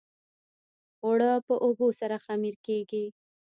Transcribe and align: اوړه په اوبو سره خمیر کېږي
اوړه 1.03 1.31
په 1.47 1.53
اوبو 1.65 1.87
سره 1.99 2.15
خمیر 2.25 2.55
کېږي 2.65 3.05